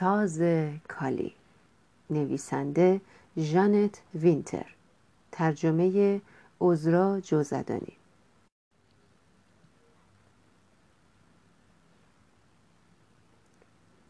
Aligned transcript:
ساز 0.00 0.42
کالی. 0.88 1.32
نویسنده 2.10 3.00
ژانت 3.38 4.02
وینتر. 4.14 4.66
ترجمه 5.32 6.20
عذرا 6.60 7.20
جوزدانی. 7.20 7.96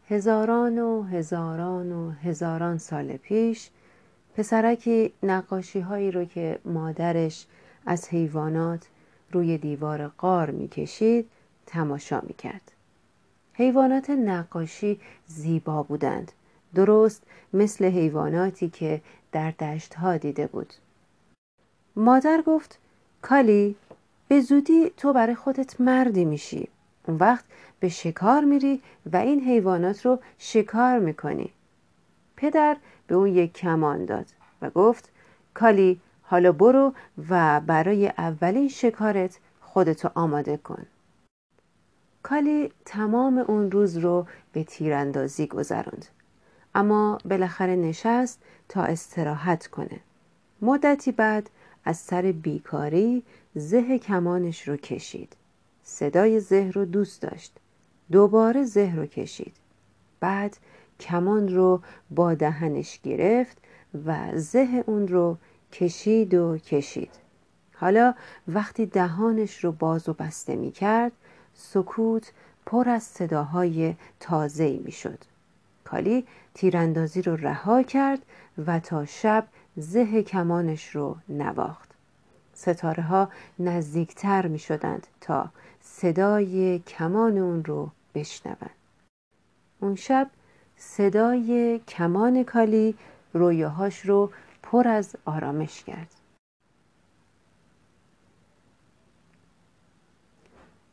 هزاران 0.09 0.79
و 0.79 1.03
هزاران 1.03 1.91
و 1.91 2.11
هزاران 2.11 2.77
سال 2.77 3.17
پیش 3.17 3.69
پسرکی 4.35 5.13
نقاشی 5.23 5.79
هایی 5.79 6.11
رو 6.11 6.25
که 6.25 6.59
مادرش 6.65 7.47
از 7.85 8.09
حیوانات 8.09 8.87
روی 9.31 9.57
دیوار 9.57 10.07
قار 10.07 10.51
می‌کشید 10.51 11.29
تماشا 11.65 12.21
می‌کرد. 12.21 12.71
حیوانات 13.61 14.09
نقاشی 14.09 14.99
زیبا 15.25 15.83
بودند. 15.83 16.31
درست 16.75 17.23
مثل 17.53 17.85
حیواناتی 17.85 18.69
که 18.69 19.01
در 19.31 19.51
دشت 19.51 19.93
ها 19.93 20.17
دیده 20.17 20.47
بود. 20.47 20.73
مادر 21.95 22.43
گفت 22.45 22.79
کالی 23.21 23.75
به 24.27 24.41
زودی 24.41 24.91
تو 24.97 25.13
برای 25.13 25.35
خودت 25.35 25.81
مردی 25.81 26.25
میشی. 26.25 26.67
اون 27.07 27.17
وقت 27.17 27.45
به 27.79 27.89
شکار 27.89 28.43
میری 28.43 28.81
و 29.13 29.17
این 29.17 29.39
حیوانات 29.39 30.05
رو 30.05 30.19
شکار 30.37 30.99
می‌کنی. 30.99 31.49
پدر 32.37 32.77
به 33.07 33.15
اون 33.15 33.27
یک 33.27 33.53
کمان 33.53 34.05
داد 34.05 34.25
و 34.61 34.69
گفت 34.69 35.09
کالی 35.53 35.99
حالا 36.21 36.51
برو 36.51 36.93
و 37.29 37.59
برای 37.59 38.07
اولین 38.07 38.67
شکارت 38.67 39.39
خودتو 39.61 40.09
آماده 40.15 40.57
کن. 40.57 40.85
کالی 42.31 42.71
تمام 42.85 43.37
اون 43.37 43.71
روز 43.71 43.97
رو 43.97 44.25
به 44.53 44.63
تیراندازی 44.63 45.47
گذراند 45.47 46.05
اما 46.75 47.17
بالاخره 47.25 47.75
نشست 47.75 48.41
تا 48.69 48.83
استراحت 48.83 49.67
کنه. 49.67 49.99
مدتی 50.61 51.11
بعد 51.11 51.49
از 51.85 51.97
سر 51.97 52.21
بیکاری 52.21 53.23
زه 53.55 53.99
کمانش 53.99 54.67
رو 54.67 54.77
کشید. 54.77 55.35
صدای 55.83 56.39
زه 56.39 56.71
رو 56.73 56.85
دوست 56.85 57.21
داشت. 57.21 57.57
دوباره 58.11 58.63
زه 58.63 58.95
رو 58.95 59.05
کشید. 59.05 59.55
بعد 60.19 60.57
کمان 60.99 61.47
رو 61.47 61.81
با 62.09 62.33
دهنش 62.33 62.99
گرفت 63.03 63.57
و 64.05 64.15
زه 64.35 64.83
اون 64.87 65.07
رو 65.07 65.37
کشید 65.71 66.33
و 66.33 66.57
کشید. 66.57 67.11
حالا 67.75 68.13
وقتی 68.47 68.85
دهانش 68.85 69.63
رو 69.63 69.71
باز 69.71 70.09
و 70.09 70.13
بسته 70.13 70.55
می 70.55 70.71
کرد 70.71 71.11
سکوت 71.55 72.31
پر 72.65 72.89
از 72.89 73.03
صداهای 73.03 73.95
تازه‌ای 74.19 74.77
می 74.77 74.91
شد 74.91 75.19
کالی 75.83 76.27
تیراندازی 76.53 77.21
رو 77.21 77.35
رها 77.35 77.83
کرد 77.83 78.19
و 78.65 78.79
تا 78.79 79.05
شب 79.05 79.47
زه 79.77 80.23
کمانش 80.23 80.95
رو 80.95 81.17
نواخت. 81.29 81.89
ستاره 82.53 83.03
ها 83.03 83.29
نزدیکتر 83.59 84.47
می 84.47 84.59
شدند 84.59 85.07
تا 85.21 85.49
صدای 85.81 86.79
کمان 86.79 87.37
اون 87.37 87.63
رو 87.63 87.89
بشنوند. 88.15 88.75
اون 89.79 89.95
شب 89.95 90.29
صدای 90.77 91.79
کمان 91.79 92.43
کالی 92.43 92.95
رویاهاش 93.33 94.05
رو 94.05 94.31
پر 94.63 94.87
از 94.87 95.15
آرامش 95.25 95.83
کرد. 95.83 96.20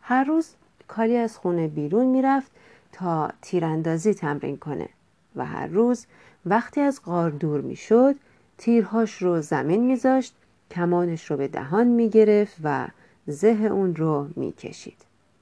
هر 0.08 0.24
روز 0.24 0.48
کالی 0.88 1.16
از 1.16 1.38
خونه 1.38 1.68
بیرون 1.68 2.06
می‌رفت 2.06 2.50
تا 2.92 3.30
تیراندازی 3.42 4.14
تمرین 4.14 4.56
کنه 4.56 4.88
و 5.36 5.46
هر 5.46 5.66
روز 5.66 6.06
وقتی 6.46 6.80
از 6.80 7.00
غار 7.04 7.30
دور 7.30 7.60
می‌شد 7.60 8.14
تیرهاش 8.58 9.22
رو 9.22 9.40
زمین 9.40 9.86
میذاشت 9.86 10.34
کمانش 10.70 11.30
رو 11.30 11.36
به 11.36 11.48
دهان 11.48 11.86
می‌گرفت 11.86 12.56
و 12.64 12.88
زه 13.26 13.48
اون 13.48 13.96
رو 13.96 14.28
می‌کشید. 14.36 14.98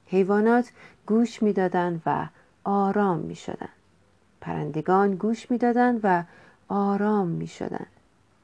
حیوانات 0.06 0.70
گوش 1.06 1.42
می‌دادند 1.42 2.02
و 2.06 2.26
آرام 2.64 3.18
می‌شدند 3.18 3.68
پرندگان 4.40 5.14
گوش 5.14 5.50
می‌دادند 5.50 6.00
و 6.02 6.22
آرام 6.68 7.28
می‌شدند 7.28 7.90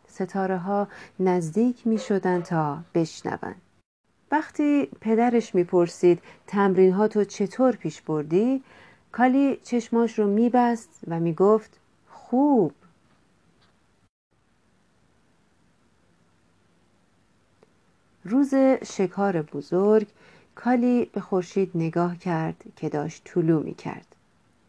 ستاره 0.08 0.58
ها 0.58 0.88
نزدیک 1.20 1.86
می 1.86 1.98
تا 2.44 2.78
بشنوند 2.94 3.60
وقتی 4.32 4.88
پدرش 5.00 5.54
می‌پرسید 5.54 6.22
تمرین 6.47 6.93
ها 6.93 7.09
تو 7.09 7.25
چطور 7.25 7.76
پیش 7.76 8.00
بردی 8.00 8.62
کالی 9.12 9.56
چشماش 9.62 10.19
رو 10.19 10.26
میبست 10.26 10.88
و 11.09 11.20
می‌گفت 11.20 11.81
خوب 12.09 12.72
روز 18.25 18.54
شکار 18.84 19.42
بزرگ 19.42 20.06
کالی 20.54 21.04
به 21.04 21.21
خورشید 21.21 21.71
نگاه 21.75 22.16
کرد 22.16 22.65
که 22.76 22.88
داشت 22.88 23.22
طلوع 23.25 23.62
می 23.62 23.75
کرد. 23.75 24.16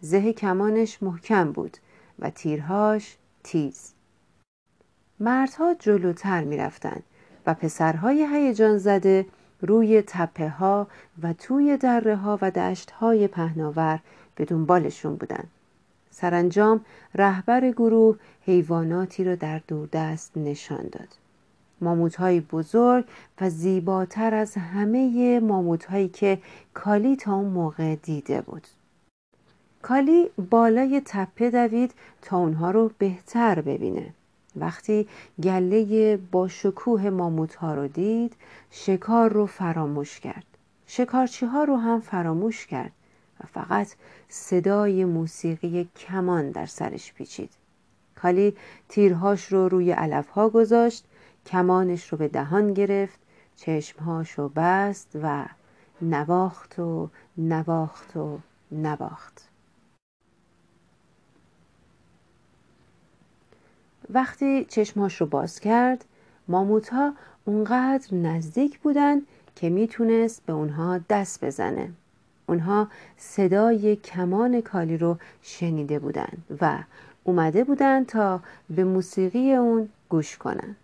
زه 0.01 0.33
کمانش 0.33 1.03
محکم 1.03 1.51
بود 1.51 1.77
و 2.19 2.29
تیرهاش 2.29 3.17
تیز. 3.43 3.93
مردها 5.19 5.73
جلوتر 5.73 6.43
می 6.43 6.57
رفتن 6.57 7.03
و 7.45 7.53
پسرهای 7.53 8.27
هیجان 8.33 8.77
زده 8.77 9.25
روی 9.63 10.01
تپه 10.07 10.49
ها 10.49 10.87
و 11.21 11.33
توی 11.33 11.77
دره 11.77 12.15
ها 12.15 12.39
و 12.41 12.51
دشت 12.51 12.91
های 12.91 13.27
پهناور 13.27 13.99
به 14.35 14.45
دنبالشون 14.45 15.15
بودن. 15.15 15.43
سرانجام 16.11 16.85
رهبر 17.15 17.71
گروه 17.71 18.17
حیواناتی 18.45 19.23
را 19.23 19.35
در 19.35 19.61
دوردست 19.67 20.37
نشان 20.37 20.83
داد. 20.91 21.07
ماموت 21.81 22.15
های 22.15 22.39
بزرگ 22.39 23.05
و 23.41 23.49
زیباتر 23.49 24.33
از 24.33 24.53
همه 24.55 25.39
ماموت 25.39 25.85
هایی 25.85 26.07
که 26.07 26.37
کالی 26.73 27.15
تا 27.15 27.35
اون 27.35 27.45
موقع 27.51 27.95
دیده 27.95 28.41
بود. 28.41 28.67
کالی 29.81 30.29
بالای 30.49 31.01
تپه 31.05 31.49
دوید 31.49 31.93
تا 32.21 32.37
اونها 32.37 32.71
رو 32.71 32.91
بهتر 32.97 33.61
ببینه. 33.61 34.13
وقتی 34.55 35.07
گله 35.43 36.17
با 36.17 36.47
شکوه 36.47 37.09
ماموت 37.09 37.55
ها 37.55 37.73
رو 37.73 37.87
دید 37.87 38.35
شکار 38.71 39.31
رو 39.31 39.45
فراموش 39.45 40.19
کرد. 40.19 40.45
شکارچی 40.87 41.45
ها 41.45 41.63
رو 41.63 41.75
هم 41.77 41.99
فراموش 41.99 42.67
کرد 42.67 42.91
و 43.39 43.47
فقط 43.47 43.87
صدای 44.29 45.05
موسیقی 45.05 45.89
کمان 45.95 46.51
در 46.51 46.65
سرش 46.65 47.13
پیچید. 47.13 47.49
کالی 48.15 48.55
تیرهاش 48.89 49.45
رو 49.45 49.69
روی 49.69 49.91
علف 49.91 50.29
ها 50.29 50.49
گذاشت 50.49 51.05
کمانش 51.45 52.11
رو 52.11 52.17
به 52.17 52.27
دهان 52.27 52.73
گرفت 52.73 53.19
چشمهاش 53.55 54.31
رو 54.31 54.49
بست 54.55 55.09
و 55.23 55.45
نواخت 56.01 56.79
و 56.79 57.09
نواخت 57.37 58.17
و 58.17 58.39
نواخت. 58.71 59.52
وقتی 64.13 64.65
چشماش 64.65 65.21
رو 65.21 65.27
باز 65.27 65.59
کرد 65.59 66.05
ماموت 66.47 66.89
ها 66.89 67.13
اونقدر 67.45 68.13
نزدیک 68.15 68.79
بودن 68.79 69.21
که 69.55 69.69
می‌تونست 69.69 70.45
به 70.45 70.53
اونها 70.53 70.99
دست 71.09 71.45
بزنه. 71.45 71.91
اونها 72.45 72.87
صدای 73.17 73.95
کمان 73.95 74.61
کالی 74.61 74.97
رو 74.97 75.17
شنیده 75.41 75.99
بودند 75.99 76.43
و 76.61 76.83
اومده 77.23 77.63
بودند 77.63 78.05
تا 78.05 78.39
به 78.69 78.83
موسیقی 78.83 79.53
اون 79.53 79.89
گوش 80.09 80.37
کنن. 80.37 80.75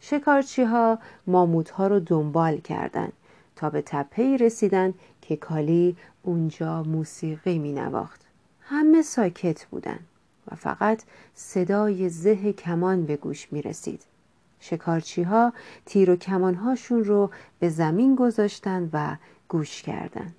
شکارچی 0.00 0.62
ها 0.62 0.98
ماموت 1.26 1.70
ها 1.70 1.86
رو 1.86 2.00
دنبال 2.00 2.56
کردند 2.56 3.12
تا 3.56 3.70
به 3.70 3.82
تپهی 3.86 4.38
رسیدن 4.38 4.94
که 5.20 5.36
کالی 5.36 5.96
اونجا 6.22 6.82
موسیقی 6.82 7.58
می 7.58 7.72
نواخت. 7.72 8.20
همه 8.60 9.02
ساکت 9.02 9.64
بودند 9.64 10.06
و 10.50 10.54
فقط 10.54 11.02
صدای 11.34 12.08
زه 12.08 12.52
کمان 12.52 13.06
به 13.06 13.16
گوش 13.16 13.52
می 13.52 13.62
رسید. 13.62 14.02
شکارچی 14.60 15.22
ها 15.22 15.52
تیر 15.86 16.10
و 16.10 16.16
کمان 16.16 16.54
هاشون 16.54 17.04
رو 17.04 17.30
به 17.58 17.68
زمین 17.68 18.14
گذاشتن 18.14 18.90
و 18.92 19.16
گوش 19.48 19.82
کردند. 19.82 20.34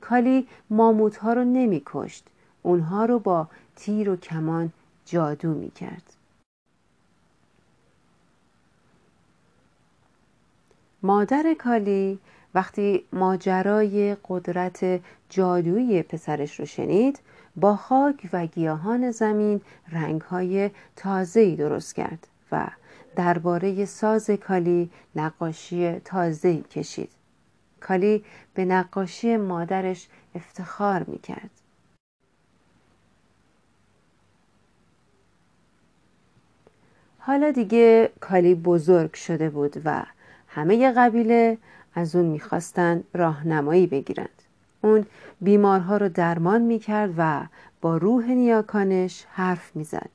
کالی 0.00 0.46
ماموت 0.70 1.16
ها 1.16 1.32
رو 1.32 1.44
نمی 1.44 1.82
کشت. 1.86 2.24
اونها 2.62 3.04
رو 3.04 3.18
با 3.18 3.48
تیر 3.76 4.10
و 4.10 4.16
کمان 4.16 4.72
جادو 5.06 5.48
می 5.48 5.70
کرد. 5.70 6.21
مادر 11.04 11.56
کالی 11.58 12.18
وقتی 12.54 13.04
ماجرای 13.12 14.16
قدرت 14.28 15.00
جادویی 15.28 16.02
پسرش 16.02 16.60
رو 16.60 16.66
شنید 16.66 17.20
با 17.56 17.76
خاک 17.76 18.28
و 18.32 18.46
گیاهان 18.46 19.10
زمین 19.10 19.60
رنگهای 19.92 20.70
تازه‌ای 20.96 21.56
درست 21.56 21.94
کرد 21.94 22.26
و 22.52 22.66
درباره 23.16 23.84
ساز 23.84 24.30
کالی 24.30 24.90
نقاشی 25.16 25.92
تازه‌ای 25.92 26.60
کشید. 26.62 27.10
کالی 27.80 28.24
به 28.54 28.64
نقاشی 28.64 29.36
مادرش 29.36 30.08
افتخار 30.34 31.02
می‌کرد. 31.02 31.50
حالا 37.18 37.50
دیگه 37.50 38.10
کالی 38.20 38.54
بزرگ 38.54 39.14
شده 39.14 39.50
بود 39.50 39.82
و 39.84 40.02
همه 40.54 40.92
قبیله 40.92 41.58
از 41.94 42.16
اون 42.16 42.24
می‌خواستند 42.24 43.04
راهنمایی 43.14 43.86
بگیرند. 43.86 44.42
اون 44.82 45.06
بیمارها 45.40 45.96
رو 45.96 46.08
درمان 46.08 46.62
می‌کرد 46.62 47.14
و 47.16 47.46
با 47.80 47.96
روح 47.96 48.30
نیاکانش 48.30 49.26
حرف 49.30 49.76
می‌زد. 49.76 50.10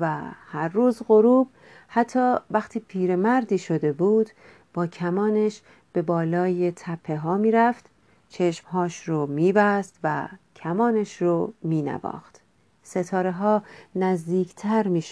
و 0.00 0.20
هر 0.46 0.68
روز 0.68 1.02
غروب 1.08 1.48
حتی 1.88 2.34
وقتی 2.50 2.80
پیرمردی 2.80 3.58
شده 3.58 3.92
بود 3.92 4.30
با 4.74 4.86
کمانش 4.86 5.62
به 5.92 6.02
بالای 6.02 6.72
تپه 6.76 7.16
ها 7.16 7.36
می‌رفت 7.36 7.84
چشمهاش 8.28 9.08
رو 9.08 9.26
میبست 9.26 9.98
و 10.02 10.28
کمانش 10.56 11.22
رو 11.22 11.52
مینواخت. 11.62 12.40
ستاره 12.82 13.32
ها 13.32 13.62
نزدیکتر 13.94 14.88
می 14.88 15.04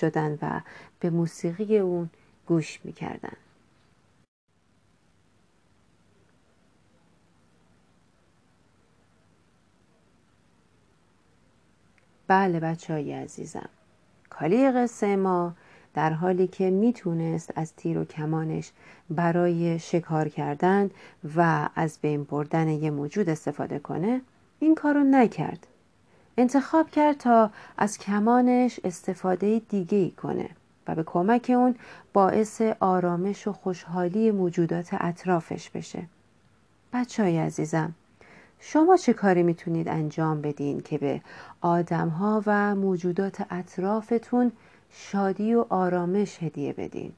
و 0.43 0.61
به 1.01 1.11
موسیقی 1.11 1.79
اون 1.79 2.11
گوش 2.47 2.81
می. 2.85 2.95
بله 12.35 12.61
بچه 12.61 12.93
های 12.93 13.13
عزیزم. 13.13 13.69
کالی 14.31 14.71
قصه 14.71 15.17
ما 15.17 15.55
در 15.95 16.13
حالی 16.13 16.47
که 16.47 16.71
می‌تونست 16.71 17.53
از 17.57 17.73
تیر 17.77 17.99
و 17.99 18.05
کمانش 18.05 18.71
برای 19.11 19.79
شکار 19.79 20.29
کردن 20.29 20.91
و 21.37 21.69
از 21.75 21.99
بین 22.03 22.25
بردن 22.25 22.69
یه 22.69 22.91
موجود 22.91 23.29
استفاده 23.29 23.79
کنه 23.79 24.21
این 24.59 24.75
کارو 24.75 25.05
نکرد. 25.05 25.67
انتخاب 26.39 26.91
کرد 26.91 27.17
تا 27.17 27.51
از 27.79 27.99
کمانش 27.99 28.81
استفاده 28.85 29.63
دیگه 29.69 29.99
ای 29.99 30.11
کنه 30.11 30.49
و 30.89 30.95
به 30.95 31.03
کمک 31.03 31.53
اون 31.55 31.75
باعث 32.13 32.63
آرامش 32.81 33.47
و 33.47 33.53
خوشحالی 33.53 34.31
موجودات 34.31 34.89
اطرافش 34.93 35.71
بشه. 35.71 36.03
بچه 36.93 37.23
های 37.23 37.39
عزیزم 37.39 37.95
شما 38.67 38.97
چه 38.97 39.13
کاری 39.13 39.43
می‌تونید 39.43 39.89
انجام 39.89 40.41
بدین 40.41 40.81
که 40.81 40.99
به 40.99 41.21
آدمها 41.61 42.43
و 42.47 42.75
موجودات 42.75 43.47
اطرافتون 43.51 44.53
شادی 44.91 45.55
و 45.55 45.67
آرامش 45.69 46.43
هدیه 46.43 46.73
بدین؟ 46.73 47.13